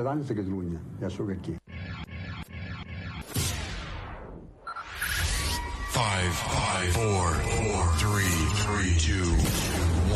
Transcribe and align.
ciutadans 0.00 0.28
de 0.28 0.34
Catalunya. 0.34 0.80
Ja 1.00 1.10
sóc 1.10 1.30
aquí. 1.30 1.56
Five, 5.90 6.32
five, 6.32 6.92
four, 6.92 7.28
four, 7.34 7.84
three, 7.98 8.38
three, 8.64 8.96
two, 8.96 9.28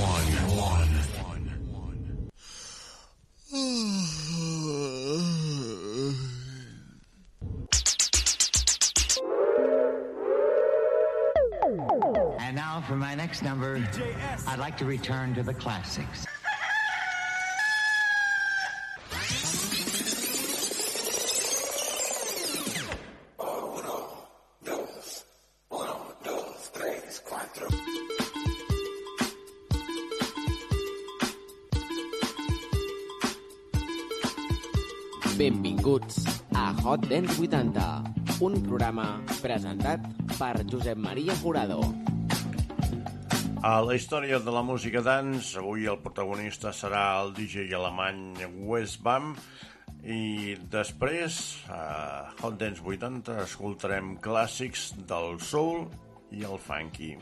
one, 0.00 0.28
one. 0.56 0.88
And 12.40 12.56
now 12.56 12.82
for 12.86 12.96
my 12.96 13.14
next 13.14 13.42
number, 13.42 13.86
I'd 14.46 14.58
like 14.58 14.78
to 14.78 14.86
return 14.86 15.34
to 15.34 15.42
the 15.42 15.52
classics. 15.52 16.26
Hot 36.94 37.08
Dance 37.10 37.40
80, 37.42 37.84
un 38.46 38.52
programa 38.62 39.04
presentat 39.42 40.04
per 40.38 40.60
Josep 40.62 40.94
Maria 41.02 41.34
Jurado. 41.40 41.80
A 43.66 43.80
la 43.82 43.96
història 43.98 44.38
de 44.38 44.54
la 44.54 44.62
música 44.62 45.02
dance, 45.02 45.58
avui 45.58 45.88
el 45.90 45.98
protagonista 46.04 46.70
serà 46.70 47.02
el 47.24 47.34
DJ 47.34 47.74
alemany 47.74 48.46
Wes 48.70 48.94
Bam 49.02 49.32
i 50.06 50.54
després, 50.70 51.42
a 51.66 52.30
Hot 52.44 52.62
Dance 52.62 52.86
80, 52.86 53.42
escoltarem 53.42 54.14
clàssics 54.22 54.92
del 55.10 55.40
soul 55.42 55.88
i 56.30 56.46
el 56.46 56.62
funky. 56.62 57.16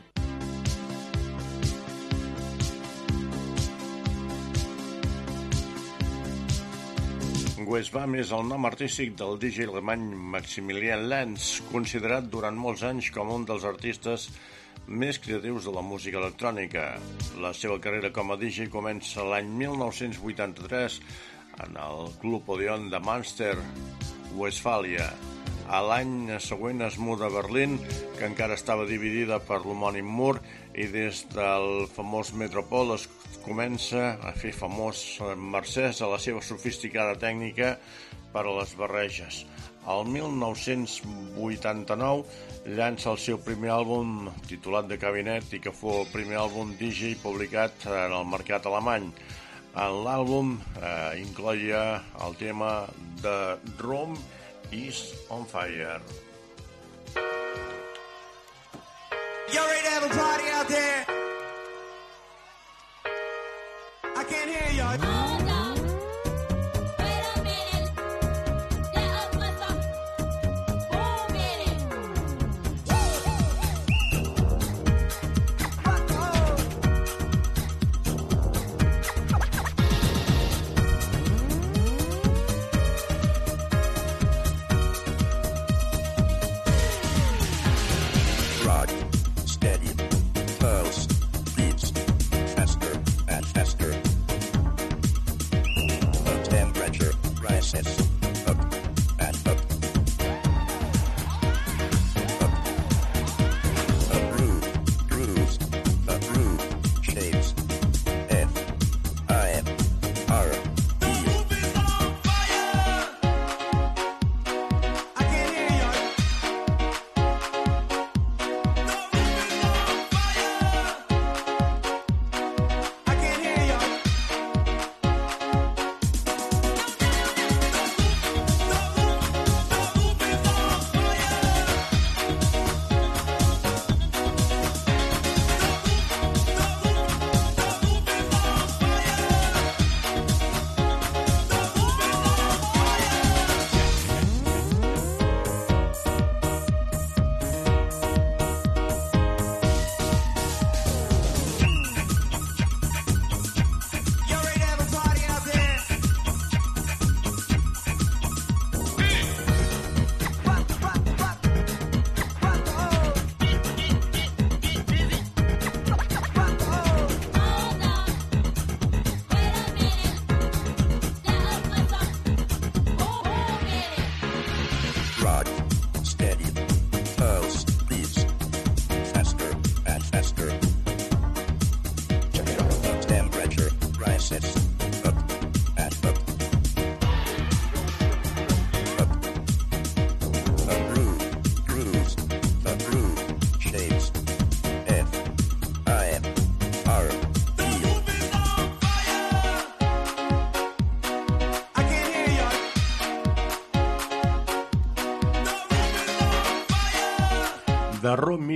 Westbam 7.73 8.13
és 8.21 8.29
el 8.35 8.43
nom 8.45 8.67
artístic 8.67 9.15
del 9.17 9.39
DJ 9.41 9.65
alemany 9.65 10.03
Maximilian 10.35 11.07
Lenz, 11.09 11.55
considerat 11.71 12.27
durant 12.29 12.53
molts 12.53 12.83
anys 12.85 13.07
com 13.15 13.31
un 13.33 13.47
dels 13.49 13.63
artistes 13.65 14.27
més 14.85 15.17
creatius 15.23 15.65
de 15.65 15.73
la 15.73 15.81
música 15.81 16.19
electrònica. 16.21 16.83
La 17.41 17.49
seva 17.57 17.79
carrera 17.81 18.11
com 18.13 18.29
a 18.29 18.37
DJ 18.37 18.67
comença 18.69 19.25
l'any 19.25 19.49
1983 19.63 20.99
en 21.65 21.79
el 21.87 22.13
Club 22.21 22.53
Odeon 22.53 22.91
de 22.93 23.01
Münster, 23.01 23.55
Westfàlia. 24.37 25.09
A 25.65 25.81
l'any 25.81 26.35
següent 26.45 26.85
es 26.85 26.99
muda 27.01 27.25
a 27.25 27.33
Berlín, 27.39 27.79
que 28.19 28.29
encara 28.29 28.59
estava 28.59 28.85
dividida 28.85 29.41
per 29.41 29.63
l'homònim 29.63 30.13
mur, 30.21 30.35
i 30.73 30.87
des 30.89 31.21
del 31.33 31.85
famós 31.93 32.31
Metropol 32.33 32.95
es 32.95 33.07
comença 33.43 34.17
a 34.23 34.31
fer 34.37 34.53
famós 34.55 35.19
mercès 35.37 36.01
a 36.01 36.07
la 36.09 36.19
seva 36.21 36.41
sofisticada 36.41 37.15
tècnica 37.19 37.77
per 38.33 38.45
a 38.47 38.55
les 38.59 38.75
barreges. 38.79 39.45
El 39.83 40.05
1989 40.07 42.23
llança 42.77 43.09
el 43.11 43.17
seu 43.19 43.37
primer 43.43 43.71
àlbum 43.75 44.31
titulat 44.47 44.87
de 44.87 44.97
cabinet 44.97 45.53
i 45.53 45.59
que 45.59 45.71
fou 45.75 46.01
el 46.01 46.07
primer 46.13 46.37
àlbum 46.45 46.77
DJ 46.79 47.15
publicat 47.21 47.85
en 47.91 48.11
el 48.15 48.25
mercat 48.31 48.65
alemany. 48.69 49.11
En 49.73 50.03
l'àlbum 50.05 50.61
eh, 50.79 51.19
incloia 51.19 52.01
el 52.23 52.35
tema 52.39 52.87
de 53.21 53.57
Room 53.81 54.17
is 54.71 55.13
on 55.29 55.45
Fire. 55.45 55.99
You 59.53 59.82
everybody 60.05 60.49
out 60.49 60.67
there. 60.67 61.05
I 64.15 64.23
can't 64.25 64.49
hear 64.49 64.83
y'all. 64.83 65.22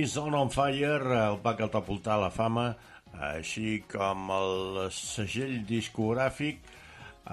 Is 0.08 0.16
on 0.16 0.48
Fire 0.48 1.04
el 1.12 1.34
va 1.44 1.52
catapultar 1.58 2.14
a 2.14 2.20
la 2.22 2.28
fama, 2.32 2.62
així 3.26 3.82
com 3.92 4.30
el 4.32 4.78
segell 4.98 5.58
discogràfic 5.68 6.62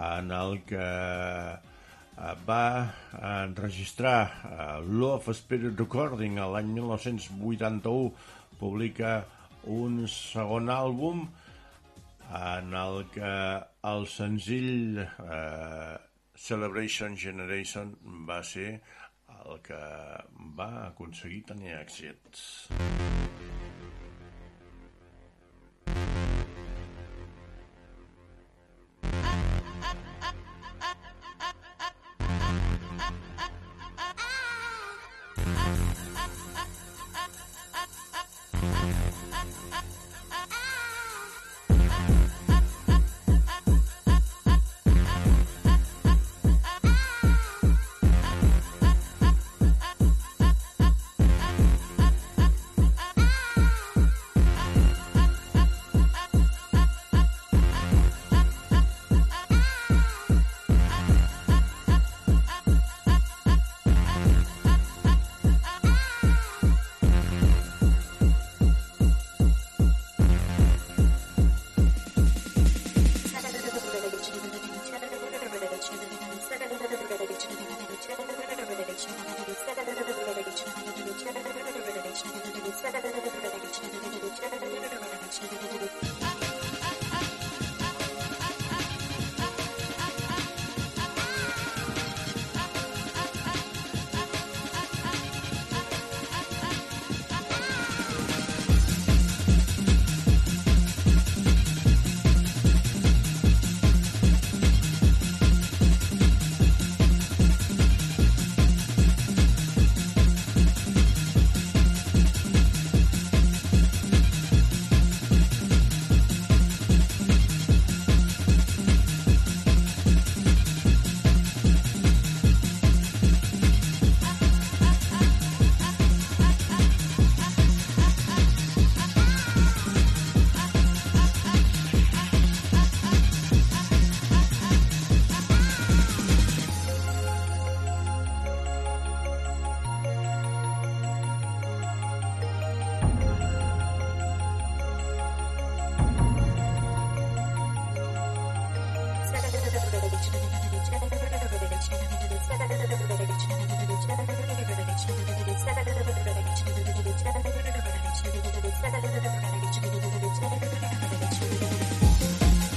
en 0.06 0.34
el 0.36 0.58
que 0.68 0.88
eh, 0.90 2.34
va 2.50 2.66
enregistrar 3.30 4.18
eh, 4.26 4.66
Love 5.04 5.38
Spirit 5.40 5.80
Recording 5.80 6.36
l'any 6.56 6.74
1981 6.82 8.12
publica 8.60 9.14
un 9.78 10.02
segon 10.12 10.68
àlbum 10.76 11.24
en 12.42 12.76
el 12.82 13.06
que 13.16 13.32
el 13.94 14.10
senzill 14.18 15.00
eh, 15.06 15.96
Celebration 16.50 17.16
Generation 17.16 17.96
va 18.28 18.44
ser 18.44 18.82
el 19.54 19.62
que 19.66 19.82
va 20.60 20.70
aconseguir 20.88 21.44
tenir 21.52 21.76
èxit. 21.80 22.44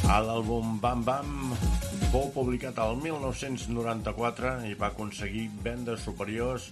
A 0.08 0.22
l'àlbum 0.24 0.78
Bam 0.80 1.02
Bam 1.04 1.32
fou 2.08 2.30
publicat 2.32 2.78
el 2.80 2.94
1994 3.02 4.52
i 4.70 4.72
va 4.80 4.88
aconseguir 4.88 5.42
vendes 5.66 6.06
superiors 6.08 6.70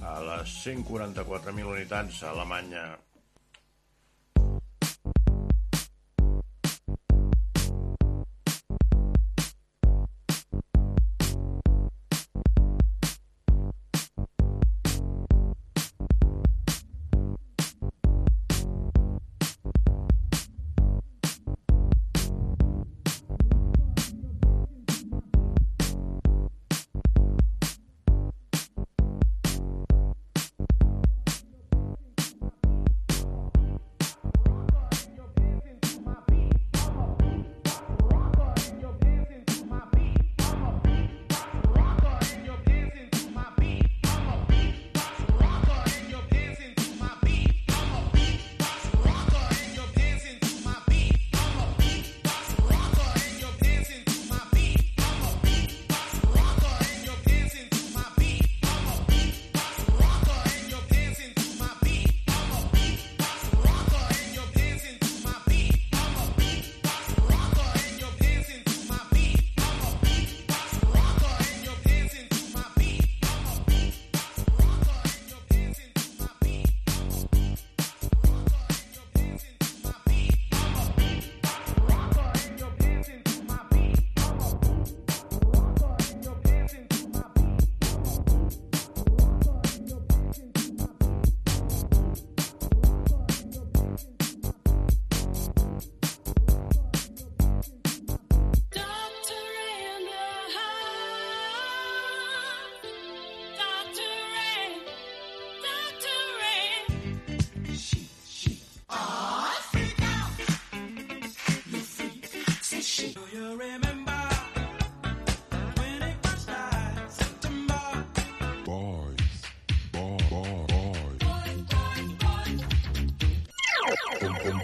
a 0.00 0.14
les 0.24 0.54
144.000 0.64 1.68
unitats 1.74 2.22
a 2.24 2.32
Alemanya. 2.32 2.86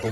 Che 0.04 0.11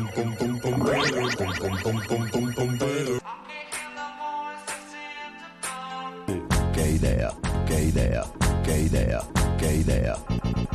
idea, 6.88 7.34
che 7.66 7.75
idea, 7.75 8.26
che 8.62 8.72
idea, 8.72 9.26
che 9.58 9.66
idea. 9.66 10.18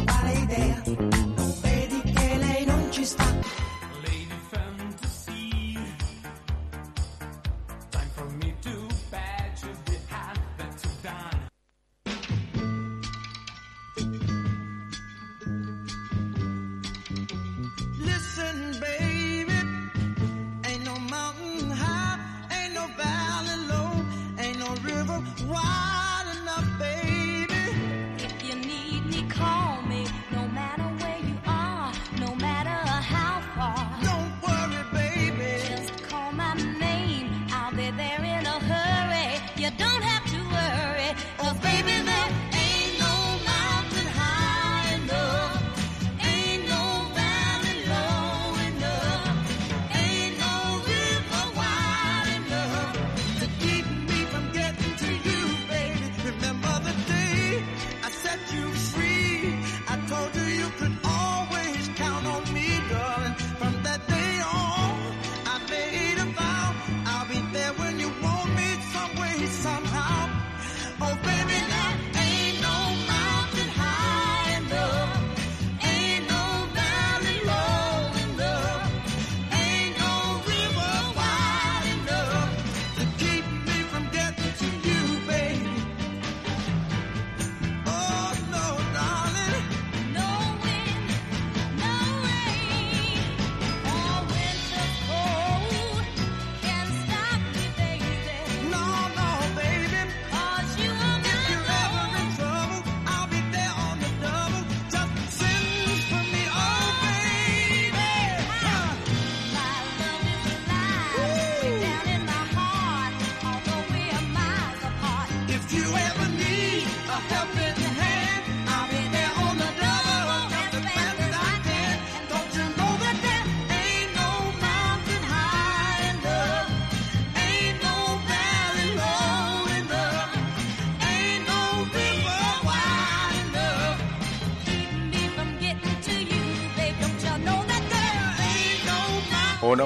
Quale 0.06 0.34
idea? 0.34 1.37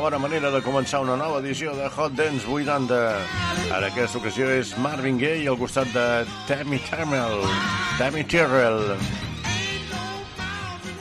Bona 0.02 0.18
manera 0.18 0.50
de 0.50 0.60
començar 0.66 1.04
una 1.04 1.14
nova 1.14 1.38
edició 1.44 1.76
de 1.78 1.86
Hot 1.94 2.16
Dance 2.18 2.48
80. 2.50 2.98
En 3.70 3.84
aquesta 3.86 4.18
ocasió 4.18 4.48
és 4.50 4.72
Marvin 4.82 5.20
Gaye 5.22 5.46
al 5.52 5.60
costat 5.60 5.92
de 5.94 6.06
Tammy 6.48 6.80
Terrell. 6.88 7.44
Tammy 8.00 8.24
Terrell. 8.26 8.96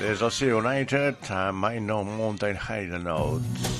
Des 0.02 0.20
del 0.20 0.32
seu 0.36 0.58
United, 0.58 1.30
amb 1.32 1.64
I 1.70 1.80
Know 1.80 2.04
Mountain 2.04 2.60
High 2.60 3.00
Notes. 3.00 3.70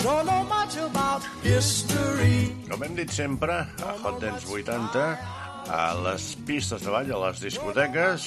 Don't 0.00 0.24
know 0.24 0.42
much 0.48 0.80
about 0.80 1.28
history. 1.44 2.54
Com 2.70 2.88
hem 2.88 2.96
dit 2.96 3.12
sempre, 3.12 3.66
a 3.84 3.98
Hot 4.00 4.16
Dance 4.24 4.48
80, 4.48 5.04
a 5.70 5.94
les 5.94 6.24
pistes 6.46 6.82
de 6.82 6.90
ball, 6.90 7.10
a 7.14 7.18
les 7.28 7.40
discoteques, 7.44 8.26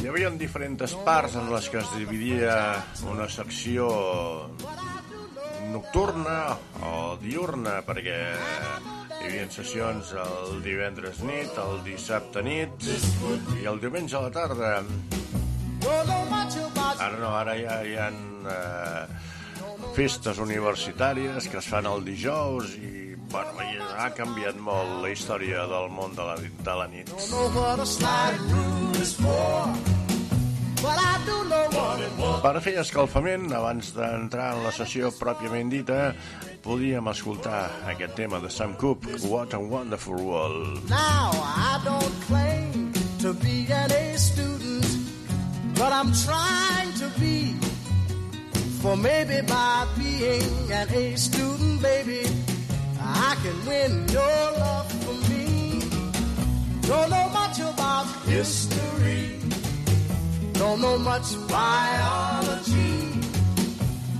hi 0.00 0.08
havia 0.10 0.30
diferents 0.34 0.94
parts 1.06 1.36
en 1.38 1.50
les 1.52 1.68
que 1.70 1.78
es 1.78 1.92
dividia 1.98 2.56
una 3.06 3.28
secció 3.30 3.86
nocturna 5.70 6.56
o 6.82 7.16
diurna, 7.22 7.78
perquè 7.86 8.18
hi 9.20 9.28
havia 9.28 9.46
sessions 9.54 10.14
el 10.18 10.62
divendres 10.64 11.22
nit, 11.22 11.54
el 11.62 11.78
dissabte 11.86 12.42
nit 12.42 12.90
i 13.60 13.68
el 13.70 13.78
diumenge 13.82 14.18
a 14.18 14.24
la 14.26 14.32
tarda. 14.34 14.72
Ara 17.00 17.16
no, 17.20 17.30
ara 17.36 17.54
ja 17.56 17.78
hi 17.86 17.94
ha 17.96 18.08
eh, 18.10 19.04
festes 19.94 20.40
universitàries 20.42 21.46
que 21.48 21.60
es 21.60 21.70
fan 21.70 21.86
el 21.88 22.04
dijous 22.04 22.74
i 22.80 23.09
bueno, 23.30 23.62
i 23.62 23.78
ha 23.98 24.10
canviat 24.16 24.58
molt 24.60 25.00
la 25.04 25.10
història 25.14 25.64
del 25.70 25.88
món 25.94 26.14
de 26.16 26.26
la, 26.26 26.36
de 26.40 26.74
la 26.80 26.86
nit. 26.90 27.10
Per 32.40 32.54
fer 32.64 32.74
escalfament, 32.80 33.50
abans 33.52 33.92
d'entrar 33.96 34.54
en 34.56 34.64
la 34.64 34.72
sessió 34.74 35.10
pròpiament 35.18 35.72
dita, 35.72 36.00
podíem 36.64 37.10
escoltar 37.12 37.68
aquest 37.92 38.16
tema 38.16 38.40
de 38.40 38.50
Sam 38.50 38.74
Cooke, 38.80 39.20
What 39.28 39.54
a 39.54 39.60
Wonderful 39.60 40.16
World. 40.16 40.88
Now, 40.88 41.30
I 41.34 41.80
don't 41.84 42.16
claim 42.26 42.92
to 43.20 43.34
be 43.34 43.66
an 43.70 43.92
A 43.92 44.16
student, 44.16 44.86
but 45.74 45.92
I'm 45.92 46.12
trying 46.12 46.92
to 46.98 47.08
be. 47.20 47.54
For 48.80 48.96
maybe 48.96 49.42
by 49.46 49.86
being 49.98 50.72
an 50.72 50.88
A 50.88 51.16
student, 51.16 51.82
baby, 51.82 52.24
I 53.22 53.34
can 53.42 53.66
win 53.66 54.08
your 54.08 54.40
love 54.64 54.90
for 55.02 55.14
me. 55.30 55.80
Don't 56.88 57.10
know 57.10 57.28
much 57.40 57.58
about 57.60 58.06
history, 58.26 59.38
don't 60.52 60.80
know 60.80 60.96
much 60.98 61.28
biology, 61.46 63.20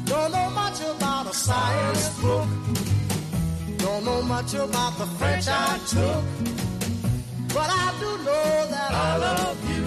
don't 0.05 0.31
know 0.33 0.51
much 0.51 0.81
about 0.83 1.27
a 1.27 1.35
science 1.35 2.09
book. 2.21 2.49
Don't 3.79 4.05
know 4.05 4.23
much 4.23 4.53
about 4.53 4.99
the 4.99 5.07
French 5.19 5.49
I 5.49 5.79
took, 5.89 6.25
but 7.55 7.69
I 7.85 7.95
do 7.99 8.11
know 8.27 8.67
that 8.75 8.93
I 8.93 9.17
love 9.17 9.59
you. 9.71 9.85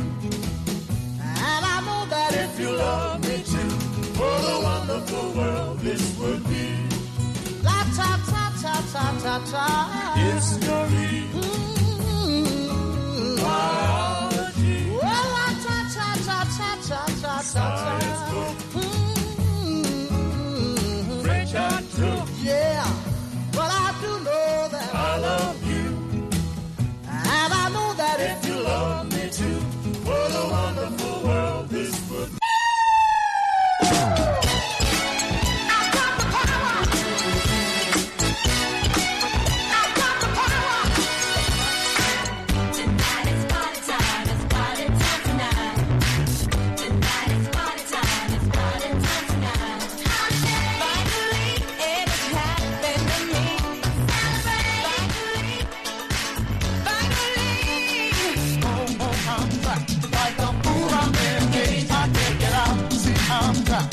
And 1.21 1.63
I 1.75 1.77
know 1.87 2.05
that 2.09 2.31
if 2.33 2.59
you 2.59 2.71
love 2.71 3.21
me 3.21 3.37
too, 3.43 3.71
what 4.19 4.41
a 4.55 4.63
wonderful 4.63 5.31
world 5.33 5.79
this 5.79 6.17
would 6.17 6.43
be. 6.49 6.82
La 7.63 7.79
ta 7.97 8.09
ta 8.29 8.43
ta 8.61 8.75
ta 8.93 9.05
ta 9.23 9.35
ta. 9.51 9.65
History. 10.15 11.13
Mm-hmm. 11.33 12.63
Biology. 13.43 14.79
Well, 15.01 15.25
la 15.35 15.47
ta 15.65 15.77
ta 15.95 16.07
ta 16.27 16.39
ta 16.57 16.69
ta 16.87 17.01
ta 17.21 17.35
ta 17.53 17.65
ta. 17.81 17.93
Mm-hmm. 19.53 20.33
French 21.23 21.53
I 21.55 21.57
took. 21.95 22.27
Yeah, 22.43 22.83
I 23.57 23.89
do 24.01 24.11
know 24.27 24.51
that 24.73 24.89
I 24.93 25.11
love 25.27 25.59
you. 25.71 25.87
And 27.07 27.49
I 27.53 27.65
know 27.75 27.89
that 28.01 28.17
if 28.31 28.39
you 28.47 28.55
love 28.71 29.05
me 29.13 29.23
too, 29.39 29.59
what 30.07 30.31
a 30.41 30.43
wonderful 30.55 31.02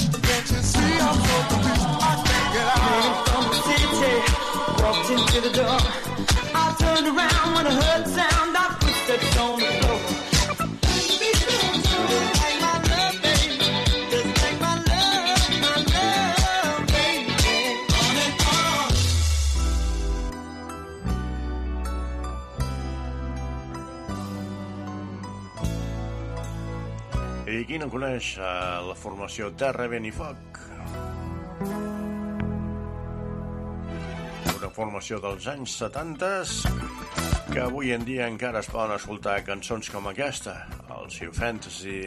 Can't 0.09 0.50
you 0.50 0.62
see 0.62 0.99
I'm 1.07 1.19
so 1.28 1.37
confused? 1.50 1.87
I 2.00 2.25
out. 2.57 3.28
From 3.28 3.45
the 3.50 3.59
city, 3.66 4.16
walked 4.83 5.11
into 5.11 5.38
the 5.47 5.52
door. 5.61 5.78
I 6.54 6.75
turned 6.80 7.07
around 7.07 7.54
when 7.54 7.66
I 7.66 7.75
heard 7.83 8.07
sound 8.09 8.57
of 8.57 8.71
footsteps 8.80 9.37
on 9.38 9.61
the 9.61 9.66
floor. 9.66 9.89
I 27.81 27.83
qui 27.83 27.87
no 27.89 27.95
coneix 27.97 28.27
eh, 28.37 28.47
la 28.85 28.93
formació 28.93 29.47
Terra, 29.57 29.87
Vent 29.89 30.05
i 30.05 30.11
Foc? 30.13 30.59
Una 34.53 34.69
formació 34.77 35.17
dels 35.25 35.47
anys 35.49 35.79
70 35.81 36.29
que 37.55 37.63
avui 37.65 37.95
en 37.97 38.05
dia 38.05 38.29
encara 38.29 38.61
es 38.61 38.69
poden 38.69 38.93
escoltar 38.99 39.39
cançons 39.49 39.89
com 39.95 40.13
aquesta, 40.13 40.59
el 40.99 41.09
Sea 41.09 41.33
Fantasy, 41.33 42.03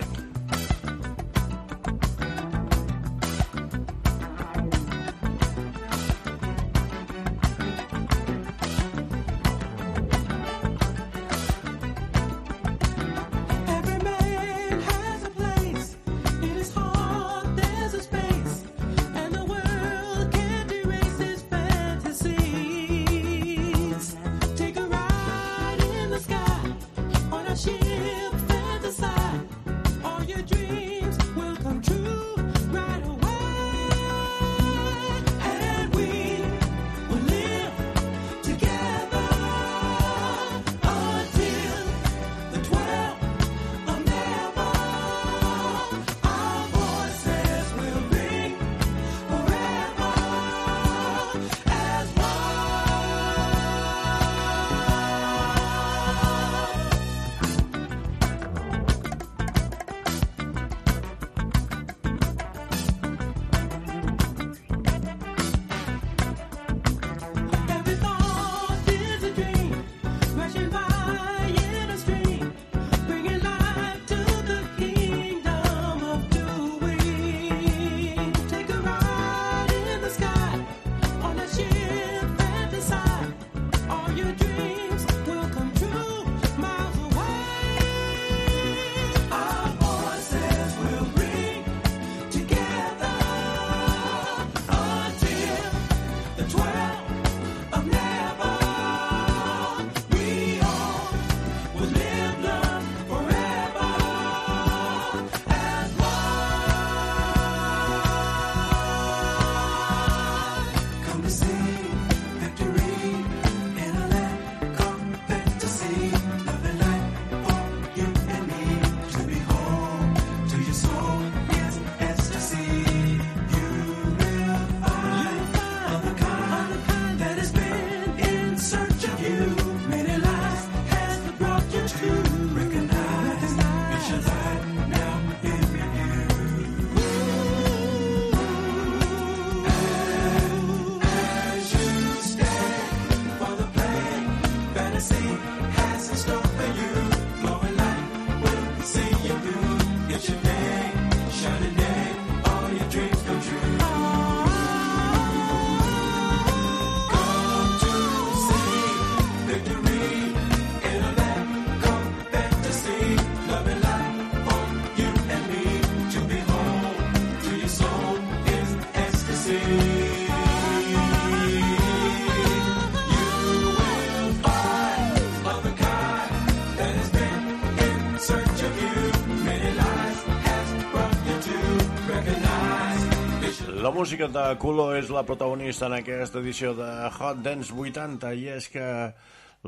música 183.94 184.26
de 184.26 184.58
color 184.58 184.96
és 184.98 185.10
la 185.14 185.22
protagonista 185.22 185.86
en 185.86 185.94
aquesta 186.00 186.40
edició 186.42 186.72
de 186.74 186.88
Hot 187.14 187.44
Dance 187.46 187.70
80 187.78 188.32
i 188.42 188.48
és 188.56 188.66
que 188.74 188.86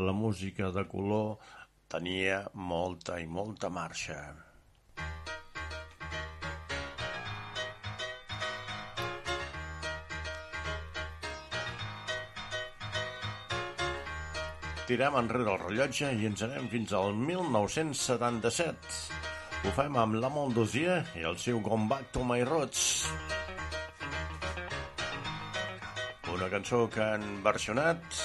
la 0.01 0.13
música 0.17 0.71
de 0.73 0.81
color 0.89 1.37
tenia 1.91 2.39
molta 2.57 3.19
i 3.21 3.27
molta 3.29 3.69
marxa. 3.69 4.17
Tirem 14.89 15.21
enrere 15.21 15.53
el 15.53 15.61
rellotge 15.67 16.09
i 16.17 16.25
ens 16.31 16.41
anem 16.49 16.65
fins 16.73 16.97
al 16.97 17.13
1977. 17.13 18.75
Ho 19.65 19.71
fem 19.77 19.97
amb 20.01 20.17
la 20.17 20.33
Moldosier 20.33 21.03
i 21.13 21.25
el 21.29 21.37
seu 21.41 21.61
Gone 21.61 21.89
Back 21.93 22.13
to 22.13 22.25
My 22.25 22.41
Roots. 22.45 22.85
Una 26.35 26.49
cançó 26.51 26.81
que 26.91 26.99
han 26.99 27.23
versionat, 27.45 28.17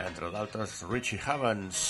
entre 0.00 0.30
d'altres, 0.32 0.78
Richie 0.88 1.20
Havens. 1.26 1.84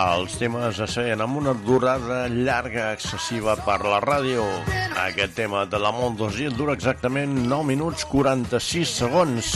Els 0.00 0.38
temes 0.40 0.78
es 0.80 0.94
feien 0.96 1.20
amb 1.20 1.36
una 1.36 1.52
durada 1.52 2.22
llarga 2.32 2.92
excessiva 2.96 3.58
per 3.60 3.82
la 3.84 3.98
ràdio. 4.00 4.44
Aquest 5.02 5.34
tema 5.36 5.66
de 5.68 5.80
la 5.82 5.90
Moldosier 5.92 6.48
dura 6.56 6.72
exactament 6.78 7.34
9 7.44 7.66
minuts 7.68 8.06
46 8.08 8.94
segons. 9.02 9.50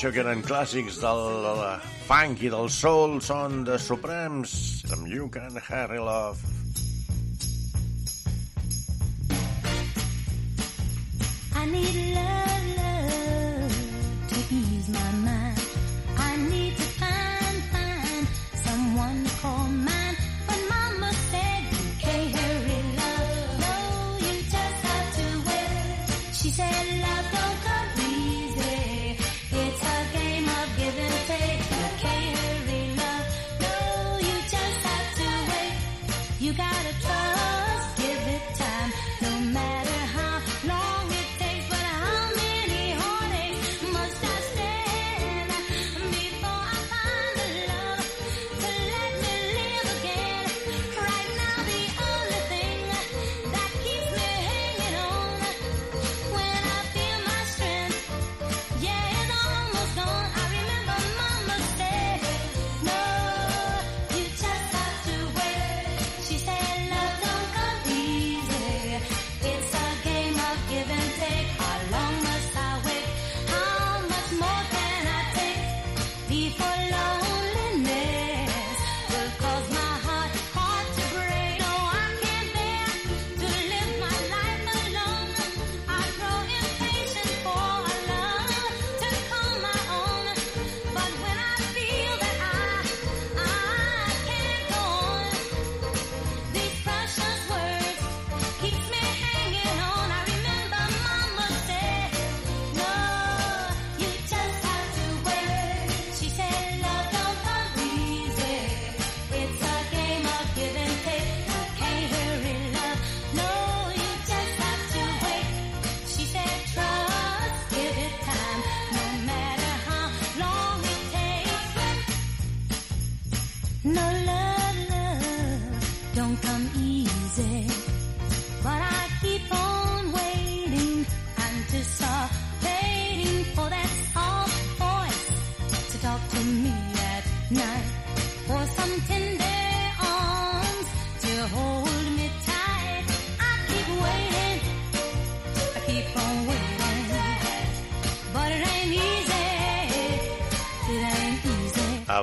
això 0.00 0.14
que 0.16 0.22
eren 0.22 0.40
clàssics 0.40 0.96
del 1.02 1.58
funk 2.06 2.40
i 2.46 2.52
del 2.54 2.70
soul 2.72 3.18
són 3.20 3.66
de 3.68 3.76
Supremes 3.76 4.54
amb 4.96 5.04
You 5.12 5.28
Can 5.34 5.60
Harry 5.68 6.00
Love. 6.00 6.59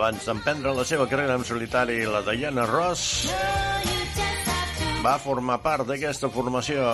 abans 0.08 0.24
d'emprendre 0.24 0.72
la 0.72 0.84
seva 0.88 1.04
carrera 1.12 1.34
en 1.36 1.41
solitari, 1.43 1.98
la 2.08 2.22
Diana 2.24 2.63
Ross 2.63 3.28
va 5.04 5.17
formar 5.20 5.58
part 5.60 5.84
d'aquesta 5.89 6.30
formació. 6.32 6.86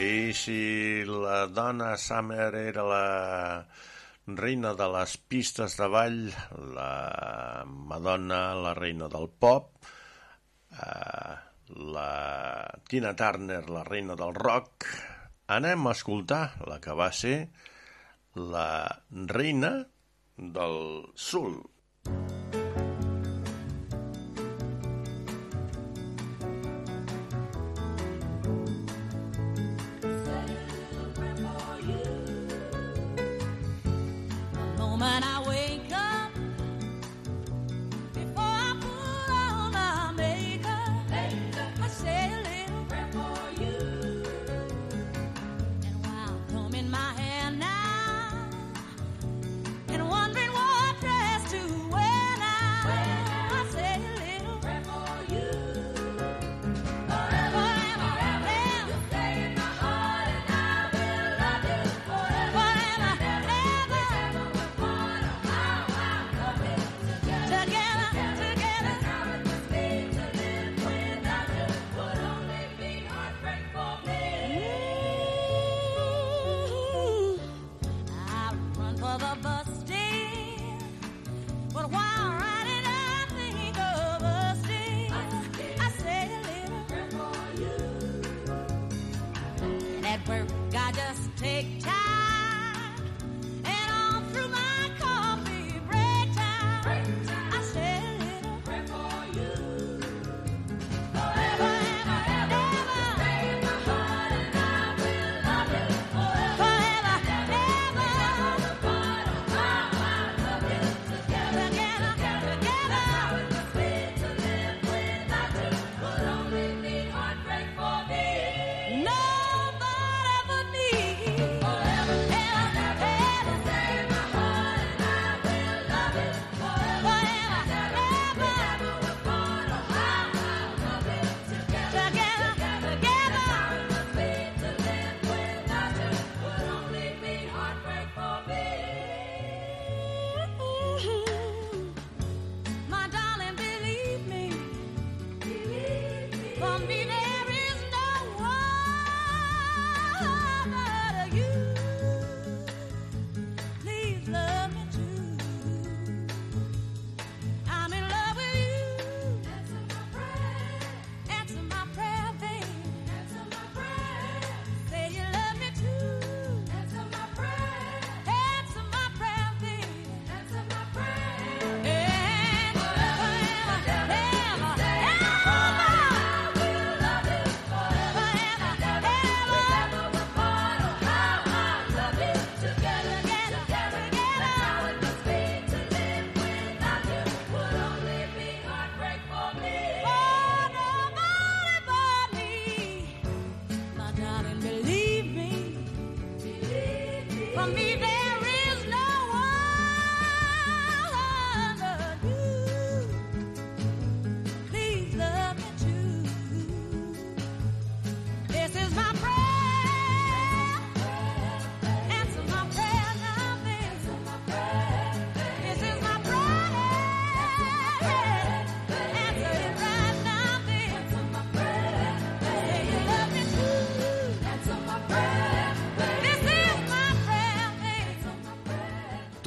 I 0.00 0.32
si 0.32 1.04
la 1.04 1.42
dona 1.52 1.90
Summer 2.00 2.48
era 2.62 2.86
la 2.88 3.04
reina 4.40 4.72
de 4.72 4.88
les 4.94 5.18
pistes 5.28 5.76
de 5.76 5.90
ball, 5.92 6.18
la 6.72 7.66
Madonna, 7.68 8.40
la 8.56 8.72
reina 8.80 9.12
del 9.12 9.28
pop, 9.28 9.92
eh, 10.72 11.36
la 11.92 12.10
Tina 12.88 13.12
Turner, 13.12 13.66
la 13.68 13.84
reina 13.84 14.16
del 14.16 14.32
rock, 14.40 14.88
anem 15.48 15.86
a 15.88 15.94
escoltar 15.96 16.42
la 16.68 16.76
que 16.84 16.94
va 16.96 17.08
ser 17.16 17.36
la 18.36 18.68
reina 19.32 19.72
del 20.36 20.78
sul. 21.16 21.58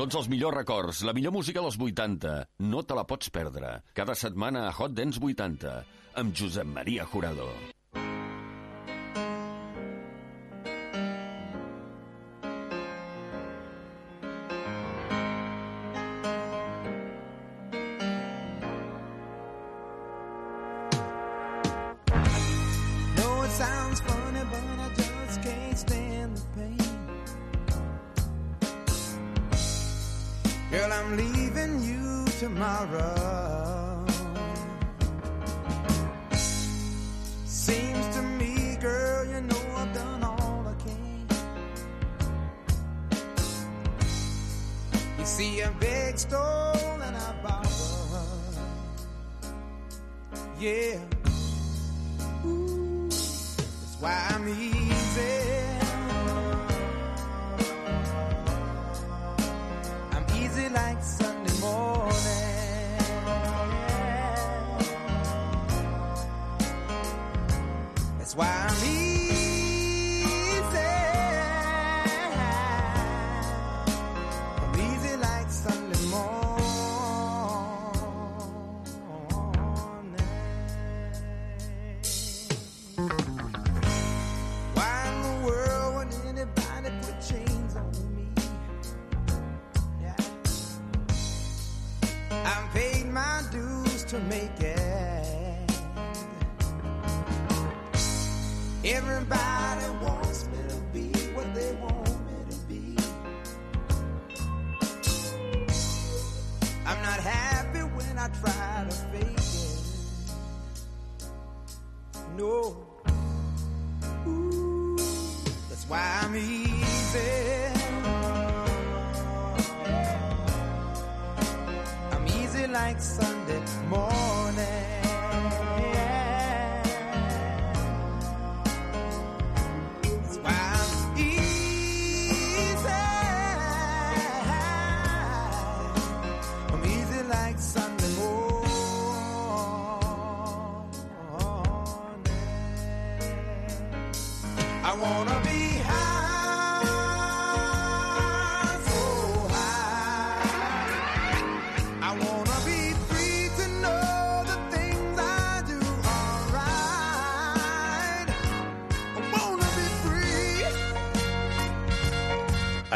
Tots 0.01 0.17
els 0.17 0.27
millors 0.33 0.55
records, 0.55 0.99
la 1.05 1.13
millor 1.13 1.33
música 1.35 1.61
dels 1.61 1.75
80. 1.77 2.31
No 2.73 2.81
te 2.81 2.95
la 2.97 3.03
pots 3.11 3.29
perdre. 3.35 3.75
Cada 3.99 4.15
setmana 4.17 4.63
a 4.65 4.71
Hot 4.79 4.95
Dance 4.97 5.21
80, 5.21 5.75
amb 6.23 6.33
Josep 6.41 6.73
Maria 6.79 7.05
Jurado. 7.13 7.51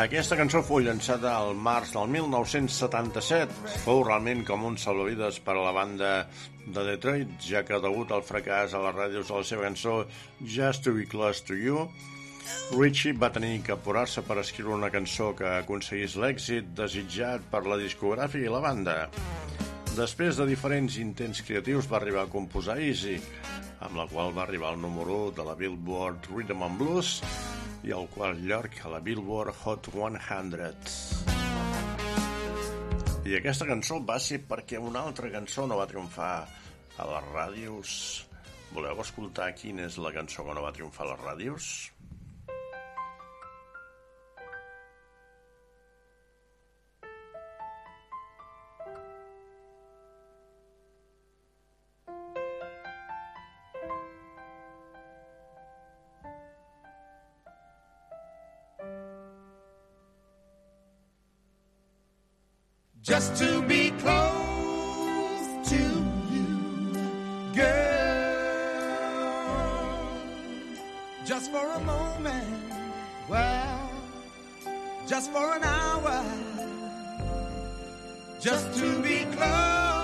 Aquesta 0.06 0.36
cançó 0.38 0.60
fou 0.62 0.84
llançada 0.86 1.32
al 1.34 1.56
març 1.58 1.96
del 1.96 2.12
1977. 2.14 3.56
Fou 3.82 4.04
realment 4.06 4.44
com 4.46 4.68
un 4.68 4.76
salvavides 4.78 5.40
per 5.42 5.56
a 5.56 5.64
la 5.66 5.72
banda 5.74 6.10
de 6.68 6.84
Detroit, 6.92 7.32
ja 7.42 7.64
que 7.66 7.80
degut 7.82 8.14
al 8.14 8.22
fracàs 8.28 8.76
a 8.78 8.84
les 8.84 8.94
ràdios 8.94 9.32
de 9.32 9.40
la 9.40 9.48
seva 9.50 9.66
cançó 9.66 9.96
Just 10.44 10.86
to 10.86 10.94
be 10.94 11.08
close 11.10 11.42
to 11.48 11.58
you, 11.58 11.88
Richie 12.78 13.18
va 13.18 13.32
tenir 13.34 13.64
que 13.66 13.74
apurar-se 13.74 14.22
per 14.28 14.38
escriure 14.44 14.78
una 14.78 14.94
cançó 14.94 15.32
que 15.40 15.50
aconseguís 15.64 16.20
l'èxit 16.22 16.70
desitjat 16.78 17.50
per 17.50 17.66
la 17.66 17.82
discogràfica 17.82 18.46
i 18.46 18.54
la 18.54 18.62
banda. 18.62 19.00
Després 19.98 20.38
de 20.38 20.46
diferents 20.46 21.02
intents 21.02 21.42
creatius 21.48 21.90
va 21.90 21.98
arribar 21.98 22.28
a 22.28 22.34
composar 22.38 22.78
Easy, 22.78 23.18
amb 23.84 23.98
la 24.00 24.06
qual 24.08 24.32
va 24.36 24.44
arribar 24.44 24.72
al 24.72 24.82
número 24.82 25.16
1 25.28 25.36
de 25.38 25.44
la 25.48 25.56
Billboard 25.60 26.30
Rhythm 26.32 26.64
and 26.64 26.78
Blues 26.80 27.22
i 27.84 27.92
al 27.96 28.08
quart 28.14 28.40
lloc 28.40 28.78
a 28.84 28.92
la 28.94 29.00
Billboard 29.00 29.54
Hot 29.64 29.90
100. 29.94 31.26
I 33.26 33.36
aquesta 33.40 33.66
cançó 33.66 34.00
va 34.06 34.20
ser 34.22 34.44
perquè 34.46 34.78
una 34.82 35.02
altra 35.08 35.32
cançó 35.34 35.66
no 35.68 35.80
va 35.82 35.90
triomfar 35.90 36.34
a 36.98 37.10
les 37.10 37.30
ràdios. 37.34 37.90
Voleu 38.76 39.02
escoltar 39.02 39.52
quina 39.58 39.90
és 39.90 39.98
la 39.98 40.14
cançó 40.14 40.46
que 40.46 40.54
no 40.54 40.64
va 40.66 40.74
triomfar 40.76 41.08
a 41.08 41.12
les 41.14 41.24
ràdios? 41.26 41.95
Just 63.06 63.36
to 63.36 63.62
be 63.62 63.92
close 64.00 65.70
to 65.70 65.78
you, 66.34 66.48
girl. 67.54 68.90
Just 71.24 71.52
for 71.52 71.70
a 71.70 71.80
moment, 71.82 72.74
well, 73.30 73.92
just 75.08 75.32
for 75.32 75.56
an 75.56 75.64
hour, 75.64 76.26
just 78.42 78.74
to 78.80 79.00
be 79.04 79.24
close 79.36 79.95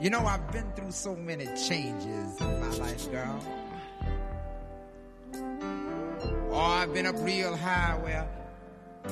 You 0.00 0.08
know, 0.08 0.24
I've 0.24 0.50
been 0.50 0.72
through 0.72 0.92
so 0.92 1.14
many 1.14 1.44
changes 1.44 2.40
in 2.40 2.60
my 2.60 2.70
life, 2.78 3.10
girl. 3.10 3.38
Oh, 6.50 6.56
I've 6.56 6.94
been 6.94 7.04
up 7.04 7.16
real 7.18 7.54
high 7.54 7.98
where 8.00 8.26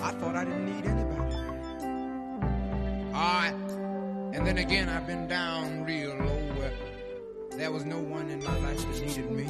I 0.00 0.12
thought 0.12 0.34
I 0.34 0.44
didn't 0.44 0.64
need 0.64 0.86
anybody. 0.86 1.34
All 3.12 3.20
right. 3.20 3.54
And 4.32 4.46
then 4.46 4.56
again, 4.56 4.88
I've 4.88 5.06
been 5.06 5.28
down 5.28 5.84
real 5.84 6.16
low 6.16 6.54
where 6.56 6.72
there 7.50 7.70
was 7.70 7.84
no 7.84 7.98
one 7.98 8.30
in 8.30 8.42
my 8.42 8.58
life 8.60 8.78
that 8.78 9.02
needed 9.02 9.30
me. 9.30 9.46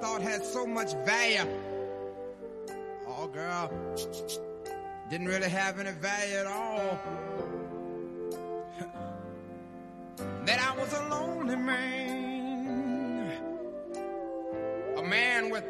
Thought 0.00 0.22
had 0.22 0.44
so 0.44 0.66
much 0.66 0.94
value. 1.04 1.46
Oh, 3.06 3.26
girl, 3.26 3.70
didn't 5.10 5.26
really 5.26 5.48
have 5.48 5.78
any 5.80 5.92
value 5.92 6.36
at 6.36 6.46
all. 6.46 6.98
that 10.46 10.60
I 10.60 10.76
was 10.78 10.92
a 10.92 11.08
lonely 11.08 11.56
man, 11.56 13.32
a 14.96 15.02
man 15.02 15.50
with 15.50 15.64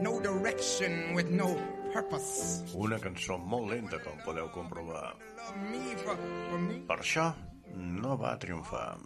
no 0.00 0.20
direction, 0.20 1.14
with 1.14 1.30
no 1.30 1.58
purpose. 1.92 2.62
Una 2.74 2.98
cançó 2.98 3.38
molt 3.38 3.70
lenta, 3.70 3.98
com 4.02 4.18
podeu 4.24 4.48
comprovar. 4.54 5.14
Love 5.38 5.58
me 5.70 5.94
for, 6.02 6.16
for 6.50 6.58
me. 6.58 6.80
Per 6.88 6.98
això 6.98 7.32
no 7.74 8.16
va 8.20 8.36
triomfar. 8.38 8.98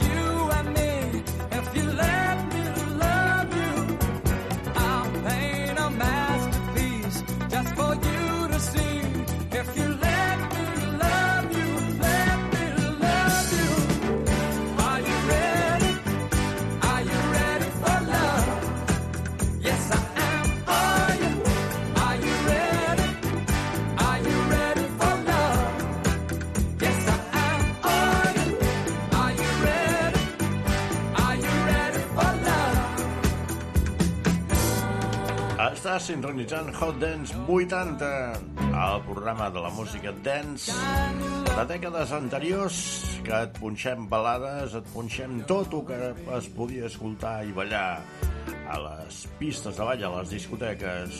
You 0.00 0.41
Està 35.82 35.96
sintonitzant 35.98 36.68
Hot 36.78 37.00
Dance 37.02 37.34
80, 37.50 38.08
el 38.70 39.00
programa 39.02 39.48
de 39.50 39.64
la 39.64 39.70
música 39.74 40.12
dance 40.22 40.70
de 41.48 41.64
dècades 41.72 42.12
anteriors, 42.14 42.76
que 43.26 43.40
et 43.48 43.58
punxem 43.58 44.04
balades, 44.06 44.76
et 44.78 44.86
punxem 44.94 45.40
tot 45.50 45.74
el 45.74 45.82
que 45.88 45.98
es 46.38 46.46
podia 46.54 46.86
escoltar 46.86 47.34
i 47.42 47.50
ballar 47.56 47.98
a 48.70 48.78
les 48.84 49.24
pistes 49.42 49.74
de 49.74 49.90
ball, 49.90 50.06
a 50.06 50.14
les 50.20 50.38
discoteques. 50.38 51.18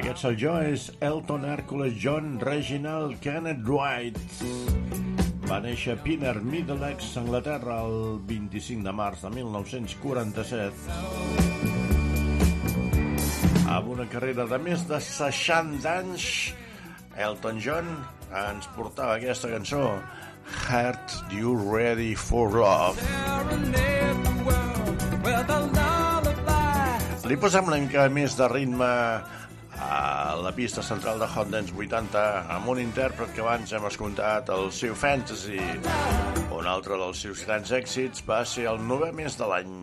Aquest 0.00 0.24
sol 0.24 0.40
jo 0.40 0.56
és 0.72 0.88
Elton 1.04 1.44
Hercules 1.44 2.00
John 2.00 2.38
Reginald 2.40 3.20
Kenneth 3.20 3.60
Wright. 3.68 5.11
Va 5.48 5.58
néixer 5.60 5.96
a 5.96 6.00
Pinner, 6.02 6.36
Middlesex, 6.40 7.16
Anglaterra, 7.20 7.80
el 7.82 8.18
25 8.28 8.84
de 8.86 8.92
març 8.94 9.22
de 9.26 9.30
1947. 9.36 10.72
Amb 13.72 13.88
una 13.94 14.06
carrera 14.12 14.46
de 14.48 14.58
més 14.62 14.86
de 14.88 14.98
60 15.02 15.88
anys, 15.90 16.26
Elton 17.16 17.58
John 17.60 17.88
ens 18.32 18.68
portava 18.76 19.16
aquesta 19.18 19.50
cançó 19.52 19.82
Heart 20.68 21.32
You 21.32 21.56
Ready 21.58 22.14
for 22.14 22.52
Love. 22.54 23.00
Li 27.28 27.36
posem 27.40 27.68
una 27.70 27.78
mica 27.80 28.08
més 28.12 28.34
de 28.36 28.48
ritme 28.50 28.88
a 29.82 30.36
la 30.42 30.52
pista 30.54 30.82
central 30.82 31.18
de 31.18 31.26
Hot 31.26 31.50
Dance 31.52 31.74
80 31.76 32.22
amb 32.56 32.70
un 32.74 32.80
intèrpret 32.82 33.34
que 33.34 33.44
abans 33.44 33.72
hem 33.72 33.88
escoltat, 33.88 34.52
el 34.54 34.70
seu 34.74 34.94
Fantasy. 34.98 35.60
Un 36.52 36.70
altre 36.70 37.00
dels 37.00 37.24
seus 37.26 37.44
grans 37.48 37.74
èxits 37.82 38.24
va 38.28 38.44
ser 38.46 38.68
el 38.70 38.82
novè 38.86 39.12
mes 39.16 39.38
de 39.38 39.50
l'any. 39.50 39.76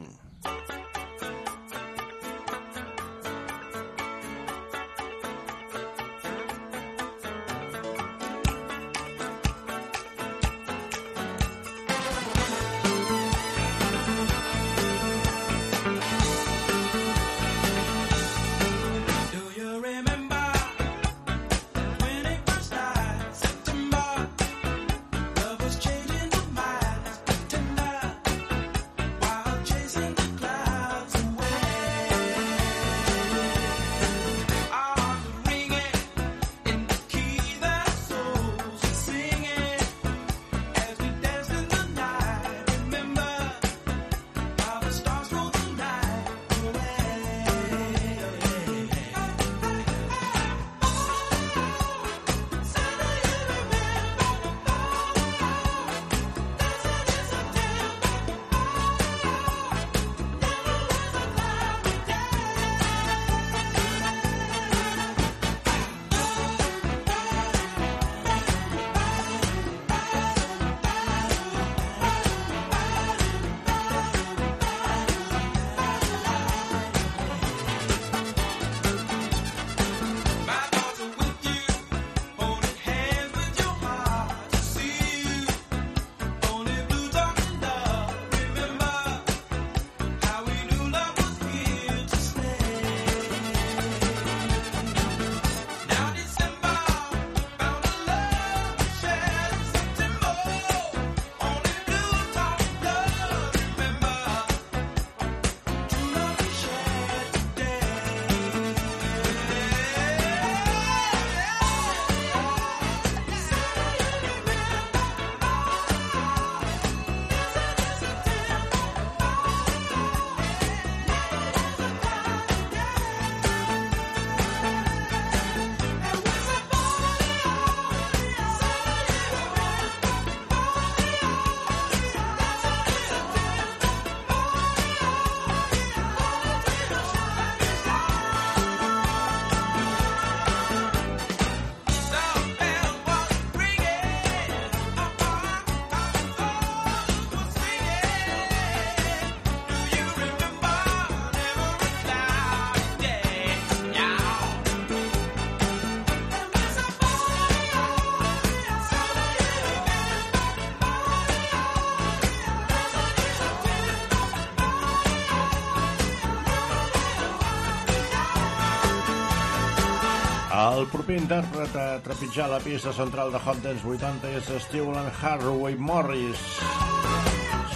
intèrpret 171.16 171.76
a 171.76 171.86
eh, 171.96 172.02
trepitjar 172.06 172.50
la 172.52 172.60
pista 172.62 172.92
central 172.94 173.32
de 173.34 173.40
Hot 173.42 173.64
Dance 173.64 173.88
80 173.88 174.34
és 174.38 174.50
Steven 174.66 175.10
Harroway 175.22 175.78
Morris. 175.80 176.44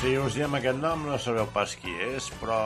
Si 0.02 0.14
us 0.20 0.36
diem 0.38 0.60
aquest 0.60 0.82
nom 0.84 1.08
no 1.08 1.18
sabeu 1.18 1.48
pas 1.56 1.74
qui 1.80 1.94
és, 2.12 2.30
però 2.42 2.62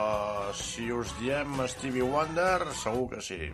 si 0.58 0.90
us 0.92 1.14
diem 1.22 1.62
Stevie 1.70 2.04
Wonder 2.04 2.72
segur 2.82 3.06
que 3.14 3.24
sí. 3.24 3.52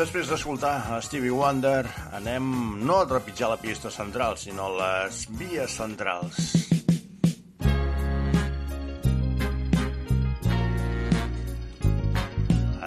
després 0.00 0.30
d'escoltar 0.30 0.94
a 0.94 0.98
Stevie 1.04 1.32
Wonder, 1.34 1.82
anem 2.16 2.44
no 2.88 2.94
a 3.02 3.08
trepitjar 3.08 3.50
la 3.50 3.58
pista 3.60 3.90
central, 3.92 4.38
sinó 4.40 4.70
les 4.78 5.18
vies 5.36 5.74
centrals. 5.76 6.38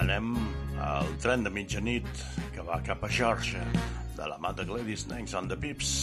Anem 0.02 0.34
al 0.82 1.14
tren 1.22 1.46
de 1.46 1.54
mitjanit 1.54 2.10
que 2.56 2.66
va 2.66 2.82
cap 2.82 3.06
a 3.06 3.12
Georgia, 3.20 3.62
de 4.18 4.26
la 4.32 4.40
mà 4.42 4.50
de 4.58 4.66
Gladys 4.66 5.06
Nanks 5.12 5.38
on 5.38 5.46
the 5.52 5.60
Pips. 5.60 5.93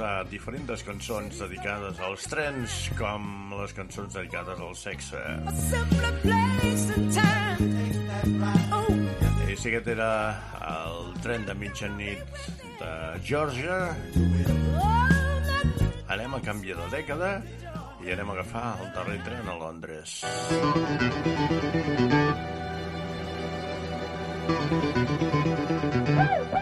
posar 0.00 0.24
diferents 0.32 0.82
cançons 0.86 1.40
dedicades 1.42 1.98
als 2.00 2.22
trens 2.32 2.76
com 2.96 3.52
les 3.52 3.72
cançons 3.76 4.14
dedicades 4.14 4.60
al 4.64 4.72
sexe. 4.72 5.20
I 9.44 9.56
sí 9.60 9.72
que 9.74 9.82
era 9.92 10.12
el 10.70 11.12
tren 11.20 11.44
de 11.44 11.54
mitjanit 11.54 12.24
de 12.80 12.92
Georgia. 13.28 13.92
Anem 16.08 16.34
a 16.34 16.40
canviar 16.48 16.80
de 16.80 16.88
dècada 16.96 17.34
i 18.00 18.14
anem 18.14 18.32
a 18.32 18.38
agafar 18.38 18.78
el 18.80 18.88
darrer 18.96 19.20
tren 19.26 19.52
a 19.52 19.58
Londres. 19.60 20.24
Woo! 26.16 26.59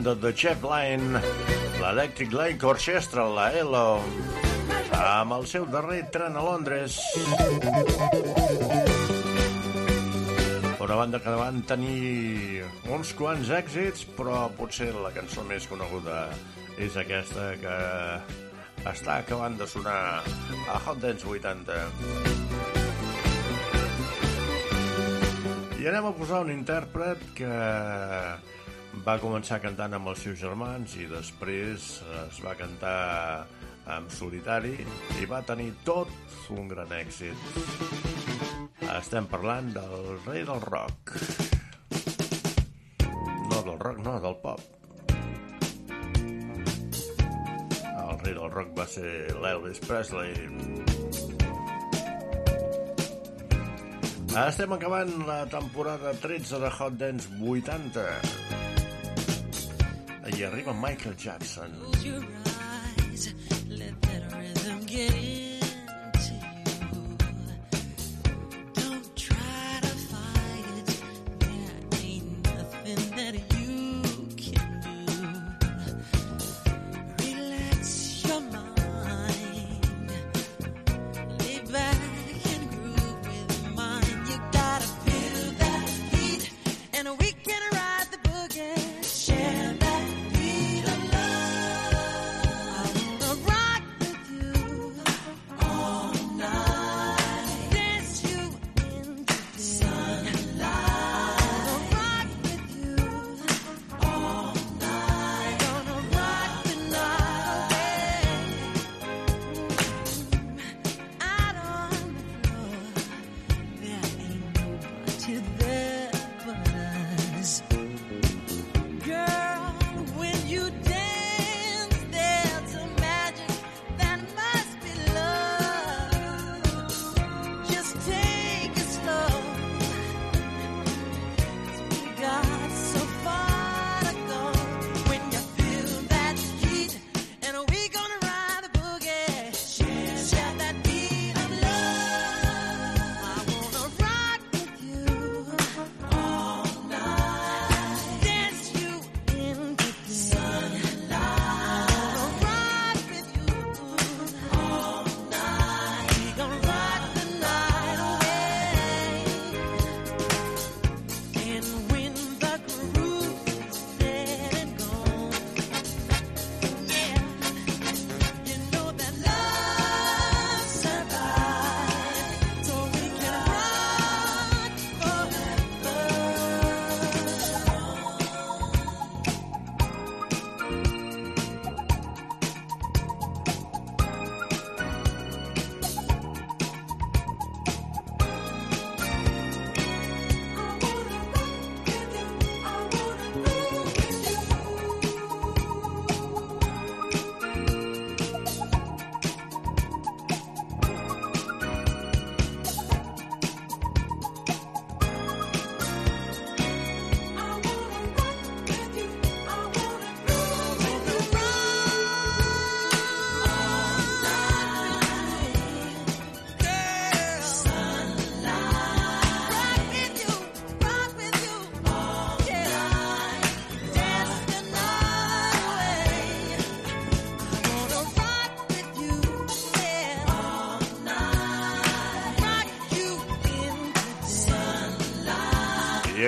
de 0.00 0.14
The 0.16 0.32
Chef 0.32 0.62
Line, 0.64 1.20
l'Electric 1.80 2.32
Lake 2.32 2.64
Orchestra, 2.66 3.26
la 3.28 3.50
ELO, 3.52 4.00
amb 4.96 5.34
el 5.36 5.46
seu 5.50 5.66
darrer 5.68 6.06
tren 6.14 6.38
a 6.40 6.44
Londres. 6.44 6.96
Una 10.80 10.96
banda 10.96 11.20
que 11.20 11.34
van 11.36 11.60
tenir 11.68 12.64
uns 12.88 13.12
quants 13.18 13.52
èxits, 13.52 14.06
però 14.16 14.46
potser 14.56 14.88
la 14.96 15.12
cançó 15.14 15.44
més 15.46 15.68
coneguda 15.68 16.22
és 16.80 16.96
aquesta 16.96 17.50
que 17.60 17.76
està 18.88 19.18
acabant 19.20 19.58
de 19.60 19.68
sonar 19.68 19.98
a 20.24 20.78
Hot 20.86 21.02
Dance 21.04 21.28
80. 21.28 21.76
I 25.80 25.86
anem 25.92 26.08
a 26.08 26.16
posar 26.16 26.42
un 26.44 26.50
intèrpret 26.56 27.20
que 27.36 27.52
va 29.06 29.16
començar 29.22 29.60
cantant 29.62 29.94
amb 29.96 30.10
els 30.10 30.22
seus 30.24 30.38
germans 30.40 30.96
i 30.98 31.06
després 31.10 31.90
es 32.24 32.40
va 32.44 32.56
cantar 32.58 33.46
en 33.96 34.08
solitari 34.12 34.74
i 35.20 35.28
va 35.30 35.40
tenir 35.46 35.70
tot 35.86 36.10
un 36.54 36.68
gran 36.68 36.90
èxit. 36.94 37.36
Estem 38.90 39.26
parlant 39.30 39.70
del 39.74 40.18
rei 40.26 40.44
del 40.46 40.60
rock. 40.66 41.14
No 43.50 43.62
del 43.66 43.78
rock, 43.78 43.98
no, 44.04 44.18
del 44.22 44.36
pop. 44.42 44.60
El 48.00 48.18
rei 48.24 48.34
del 48.34 48.50
rock 48.50 48.74
va 48.78 48.86
ser 48.90 49.12
l'Elvis 49.42 49.82
Presley. 49.86 50.34
Estem 54.30 54.72
acabant 54.76 55.10
la 55.26 55.42
temporada 55.50 56.14
13 56.22 56.60
de 56.62 56.70
Hot 56.78 56.98
Dance 57.00 57.30
80 57.42 58.59
hi 60.32 60.44
arriba 60.44 60.72
Michael 60.72 61.14
Jackson. 61.16 61.70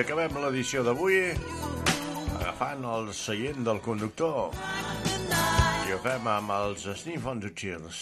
Acabem 0.01 0.39
l'edició 0.41 0.81
d'avui 0.85 1.19
agafant 2.39 2.85
el 2.95 3.11
seient 3.13 3.61
del 3.67 3.81
conductor. 3.85 4.55
I 5.87 5.93
ho 5.93 5.99
fem 6.01 6.27
amb 6.31 6.53
els 6.55 6.87
Sniff 7.03 7.27
on 7.29 7.43
the 7.43 7.51
Cheers. 7.53 8.01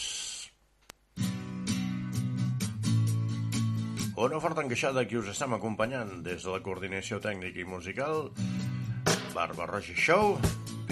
Una 4.22 4.40
forta 4.40 4.62
encaixada 4.62 5.08
que 5.10 5.18
us 5.18 5.32
estem 5.34 5.58
acompanyant 5.58 6.20
des 6.24 6.46
de 6.46 6.54
la 6.54 6.62
coordinació 6.64 7.20
tècnica 7.20 7.64
i 7.64 7.68
musical 7.68 8.28
Barba 9.34 9.66
Roja 9.66 9.98
Show 9.98 10.36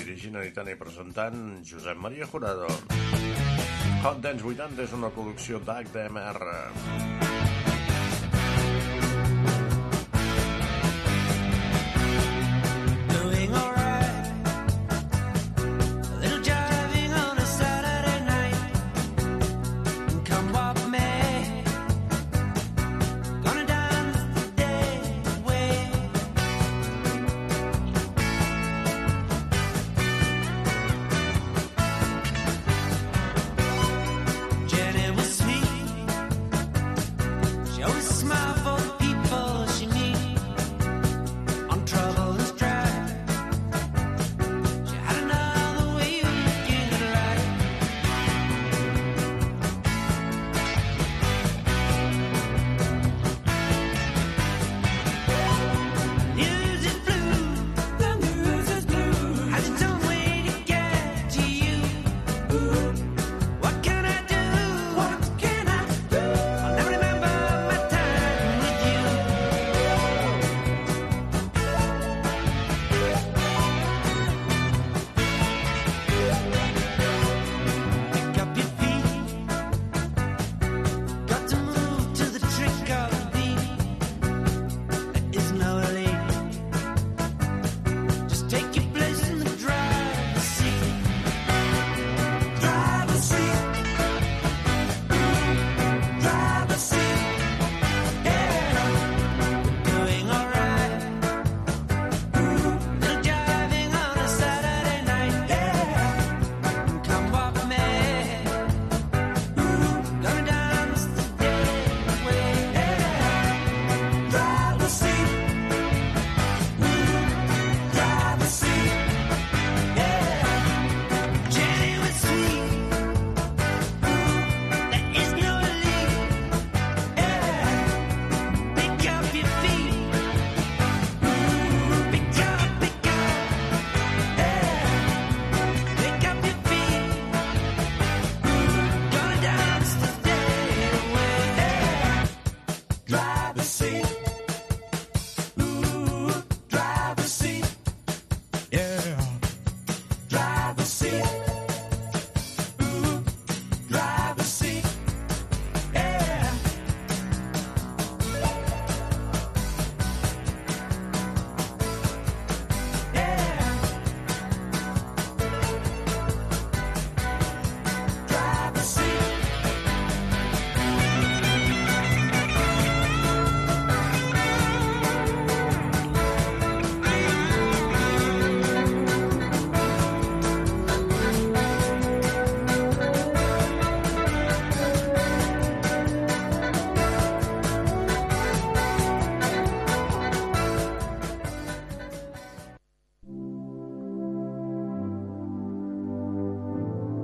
dirigint, 0.09 0.39
editant 0.41 0.69
i 0.71 0.77
presentant 0.79 1.41
Josep 1.69 1.99
Maria 2.01 2.25
Jurado. 2.31 2.69
Hot 4.03 4.21
Dance 4.23 4.45
80 4.53 4.87
és 4.87 4.95
una 4.97 5.13
producció 5.13 5.61
d'HDMR 5.61 7.28